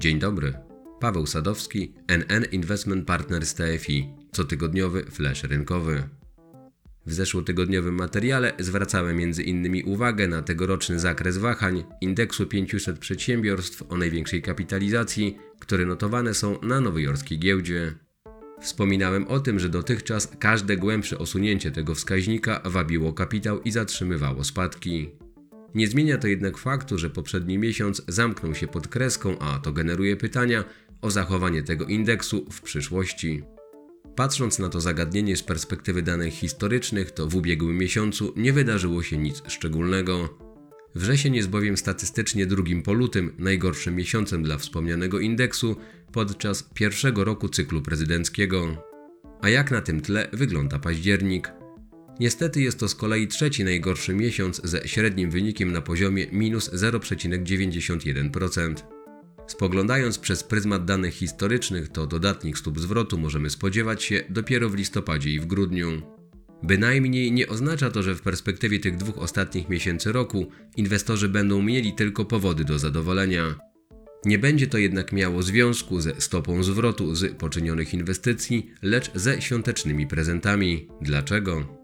[0.00, 0.54] Dzień dobry.
[1.00, 6.02] Paweł Sadowski, NN Investment Partners TFI, cotygodniowy flash rynkowy.
[7.06, 9.82] W zeszłotygodniowym materiale zwracałem m.in.
[9.84, 16.80] uwagę na tegoroczny zakres wahań indeksu 500 przedsiębiorstw o największej kapitalizacji, które notowane są na
[16.80, 17.94] nowojorskiej giełdzie.
[18.60, 25.10] Wspominałem o tym, że dotychczas każde głębsze osunięcie tego wskaźnika wabiło kapitał i zatrzymywało spadki.
[25.74, 30.16] Nie zmienia to jednak faktu, że poprzedni miesiąc zamknął się pod kreską, a to generuje
[30.16, 30.64] pytania
[31.02, 33.42] o zachowanie tego indeksu w przyszłości.
[34.16, 39.18] Patrząc na to zagadnienie z perspektywy danych historycznych, to w ubiegłym miesiącu nie wydarzyło się
[39.18, 40.38] nic szczególnego.
[40.94, 45.76] Wrzesień jest bowiem statystycznie drugim po lutym najgorszym miesiącem dla wspomnianego indeksu
[46.12, 48.84] podczas pierwszego roku cyklu prezydenckiego.
[49.40, 51.59] A jak na tym tle wygląda październik?
[52.20, 58.74] Niestety jest to z kolei trzeci najgorszy miesiąc ze średnim wynikiem na poziomie minus 0,91%.
[59.46, 65.30] Spoglądając przez pryzmat danych historycznych, to dodatnich stóp zwrotu możemy spodziewać się dopiero w listopadzie
[65.30, 66.02] i w grudniu.
[66.62, 70.46] Bynajmniej nie oznacza to, że w perspektywie tych dwóch ostatnich miesięcy roku
[70.76, 73.54] inwestorzy będą mieli tylko powody do zadowolenia.
[74.24, 80.06] Nie będzie to jednak miało związku ze stopą zwrotu z poczynionych inwestycji, lecz ze świątecznymi
[80.06, 80.88] prezentami.
[81.00, 81.79] Dlaczego?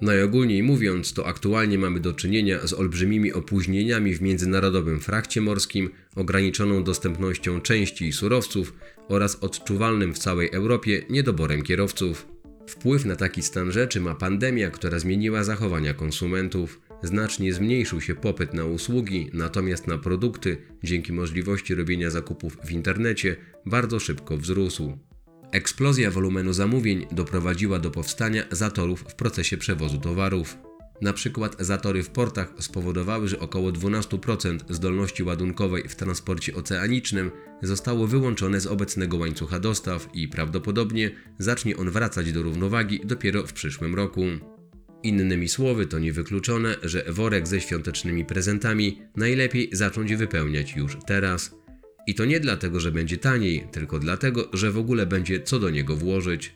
[0.00, 6.84] Najogólniej mówiąc, to aktualnie mamy do czynienia z olbrzymimi opóźnieniami w międzynarodowym frakcie morskim, ograniczoną
[6.84, 8.74] dostępnością części i surowców
[9.08, 12.26] oraz odczuwalnym w całej Europie niedoborem kierowców.
[12.68, 16.80] Wpływ na taki stan rzeczy ma pandemia, która zmieniła zachowania konsumentów.
[17.02, 23.36] Znacznie zmniejszył się popyt na usługi, natomiast na produkty, dzięki możliwości robienia zakupów w internecie,
[23.66, 24.98] bardzo szybko wzrósł.
[25.52, 30.58] Eksplozja wolumenu zamówień doprowadziła do powstania zatorów w procesie przewozu towarów.
[31.02, 37.30] Na przykład zatory w portach spowodowały, że około 12% zdolności ładunkowej w transporcie oceanicznym
[37.62, 43.52] zostało wyłączone z obecnego łańcucha dostaw i prawdopodobnie zacznie on wracać do równowagi dopiero w
[43.52, 44.22] przyszłym roku.
[45.02, 51.54] Innymi słowy, to niewykluczone, że worek ze świątecznymi prezentami najlepiej zacząć wypełniać już teraz.
[52.06, 55.70] I to nie dlatego, że będzie taniej, tylko dlatego, że w ogóle będzie co do
[55.70, 56.54] niego włożyć.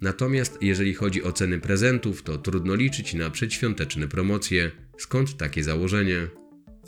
[0.00, 4.70] Natomiast jeżeli chodzi o ceny prezentów, to trudno liczyć na przedświąteczne promocje.
[4.98, 6.28] Skąd takie założenie?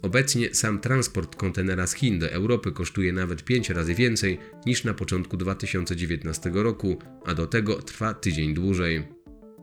[0.02, 4.94] Obecnie sam transport kontenera z Chin do Europy kosztuje nawet 5 razy więcej niż na
[4.94, 9.04] początku 2019 roku, a do tego trwa tydzień dłużej.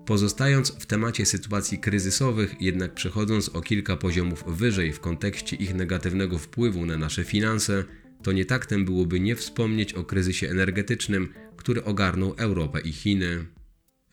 [0.06, 6.38] Pozostając w temacie sytuacji kryzysowych, jednak przechodząc o kilka poziomów wyżej w kontekście ich negatywnego
[6.38, 7.84] wpływu na nasze finanse,
[8.24, 13.46] to nie taktem byłoby nie wspomnieć o kryzysie energetycznym, który ogarnął Europę i Chiny.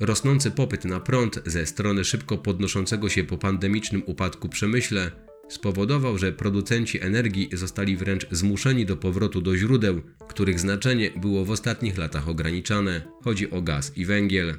[0.00, 5.10] Rosnący popyt na prąd ze strony szybko podnoszącego się po pandemicznym upadku przemyśle
[5.48, 11.50] spowodował, że producenci energii zostali wręcz zmuszeni do powrotu do źródeł, których znaczenie było w
[11.50, 13.02] ostatnich latach ograniczane.
[13.24, 14.54] Chodzi o gaz i węgiel.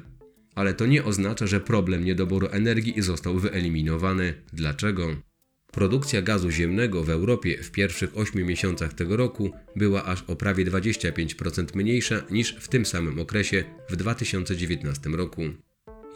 [0.54, 4.34] Ale to nie oznacza, że problem niedoboru energii został wyeliminowany.
[4.52, 5.29] Dlaczego?
[5.72, 10.64] Produkcja gazu ziemnego w Europie w pierwszych 8 miesiącach tego roku była aż o prawie
[10.64, 15.42] 25% mniejsza niż w tym samym okresie w 2019 roku.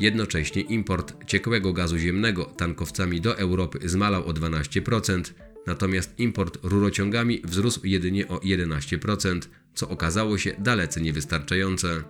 [0.00, 5.22] Jednocześnie import ciekłego gazu ziemnego tankowcami do Europy zmalał o 12%,
[5.66, 9.40] natomiast import rurociągami wzrósł jedynie o 11%,
[9.74, 12.02] co okazało się dalece niewystarczające.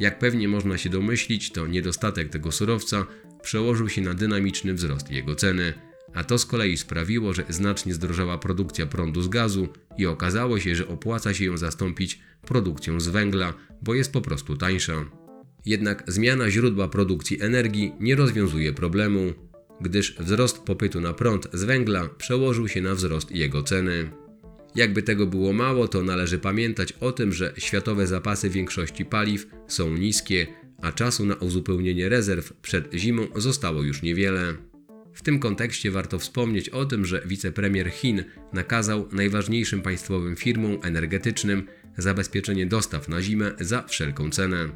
[0.00, 3.06] Jak pewnie można się domyślić, to niedostatek tego surowca
[3.42, 5.74] przełożył się na dynamiczny wzrost jego ceny
[6.14, 9.68] a to z kolei sprawiło, że znacznie zdrożała produkcja prądu z gazu
[9.98, 14.56] i okazało się, że opłaca się ją zastąpić produkcją z węgla, bo jest po prostu
[14.56, 15.04] tańsza.
[15.66, 19.32] Jednak zmiana źródła produkcji energii nie rozwiązuje problemu,
[19.80, 24.10] gdyż wzrost popytu na prąd z węgla przełożył się na wzrost jego ceny.
[24.74, 29.96] Jakby tego było mało, to należy pamiętać o tym, że światowe zapasy większości paliw są
[29.96, 30.46] niskie,
[30.82, 34.54] a czasu na uzupełnienie rezerw przed zimą zostało już niewiele.
[35.16, 41.66] W tym kontekście warto wspomnieć o tym, że wicepremier Chin nakazał najważniejszym państwowym firmom energetycznym
[41.98, 44.68] zabezpieczenie dostaw na zimę za wszelką cenę.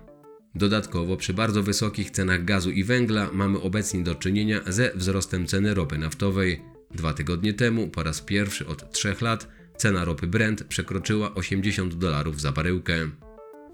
[0.54, 5.74] Dodatkowo przy bardzo wysokich cenach gazu i węgla mamy obecnie do czynienia ze wzrostem ceny
[5.74, 6.62] ropy naftowej.
[6.94, 12.40] Dwa tygodnie temu, po raz pierwszy od trzech lat, cena ropy Brent przekroczyła 80 dolarów
[12.40, 13.10] za baryłkę.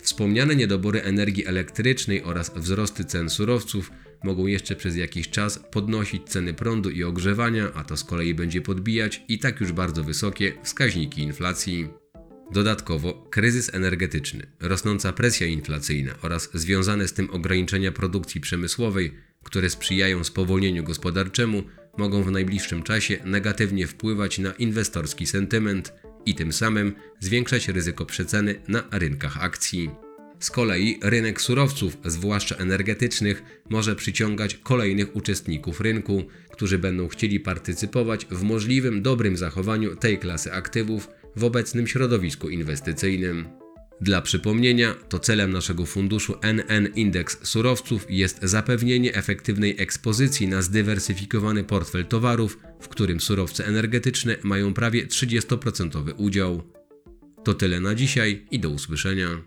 [0.07, 3.91] Wspomniane niedobory energii elektrycznej oraz wzrosty cen surowców
[4.25, 8.61] mogą jeszcze przez jakiś czas podnosić ceny prądu i ogrzewania, a to z kolei będzie
[8.61, 11.89] podbijać i tak już bardzo wysokie wskaźniki inflacji.
[12.53, 20.25] Dodatkowo kryzys energetyczny, rosnąca presja inflacyjna oraz związane z tym ograniczenia produkcji przemysłowej, które sprzyjają
[20.25, 21.63] spowolnieniu gospodarczemu,
[21.99, 25.93] mogą w najbliższym czasie negatywnie wpływać na inwestorski sentyment
[26.27, 29.91] i tym samym zwiększać ryzyko przeceny na rynkach akcji.
[30.41, 38.27] Z kolei rynek surowców, zwłaszcza energetycznych, może przyciągać kolejnych uczestników rynku, którzy będą chcieli partycypować
[38.31, 43.66] w możliwym dobrym zachowaniu tej klasy aktywów w obecnym środowisku inwestycyjnym.
[44.01, 51.65] Dla przypomnienia, to celem naszego funduszu NN Indeks Surowców jest zapewnienie efektywnej ekspozycji na zdywersyfikowany
[51.65, 56.63] portfel towarów, w którym surowce energetyczne mają prawie 30% udział.
[57.45, 59.43] To tyle na dzisiaj i do usłyszenia.